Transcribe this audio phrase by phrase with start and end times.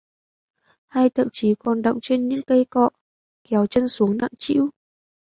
[0.87, 2.89] Hay thậm chí còn đọng trên những cây cọ,
[3.43, 4.69] kéo thân xuống nặng trĩu